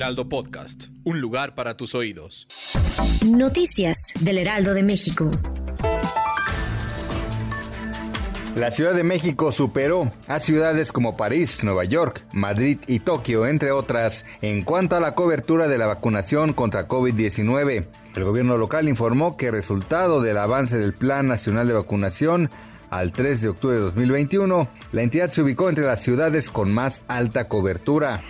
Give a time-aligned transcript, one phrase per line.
[0.00, 2.46] Heraldo Podcast, un lugar para tus oídos.
[3.26, 5.30] Noticias del Heraldo de México.
[8.56, 13.72] La Ciudad de México superó a ciudades como París, Nueva York, Madrid y Tokio, entre
[13.72, 17.84] otras, en cuanto a la cobertura de la vacunación contra COVID-19.
[18.16, 22.48] El gobierno local informó que resultado del avance del Plan Nacional de Vacunación
[22.88, 27.04] al 3 de octubre de 2021, la entidad se ubicó entre las ciudades con más
[27.06, 28.22] alta cobertura.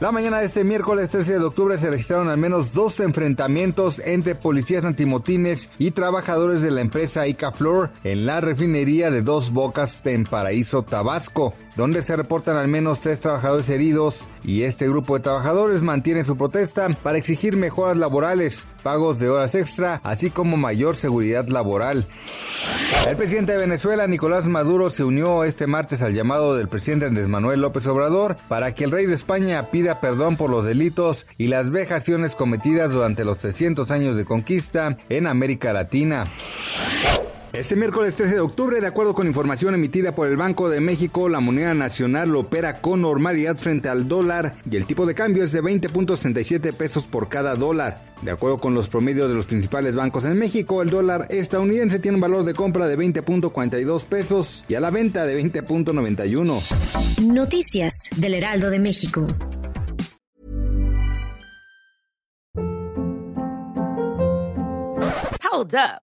[0.00, 4.34] La mañana de este miércoles 13 de octubre se registraron al menos dos enfrentamientos entre
[4.34, 10.24] policías antimotines y trabajadores de la empresa Icaflor en la refinería de Dos Bocas en
[10.24, 15.82] Paraíso, Tabasco donde se reportan al menos tres trabajadores heridos y este grupo de trabajadores
[15.82, 21.48] mantiene su protesta para exigir mejoras laborales, pagos de horas extra, así como mayor seguridad
[21.48, 22.06] laboral.
[23.08, 27.28] El presidente de Venezuela, Nicolás Maduro, se unió este martes al llamado del presidente Andrés
[27.28, 31.48] Manuel López Obrador para que el rey de España pida perdón por los delitos y
[31.48, 36.24] las vejaciones cometidas durante los 300 años de conquista en América Latina.
[37.54, 41.28] Este miércoles 13 de octubre, de acuerdo con información emitida por el Banco de México,
[41.28, 45.44] la moneda nacional lo opera con normalidad frente al dólar y el tipo de cambio
[45.44, 48.02] es de 20.67 pesos por cada dólar.
[48.22, 52.16] De acuerdo con los promedios de los principales bancos en México, el dólar estadounidense tiene
[52.16, 57.22] un valor de compra de 20.42 pesos y a la venta de 20.91.
[57.32, 59.28] Noticias del Heraldo de México.
[65.52, 66.13] Hold up.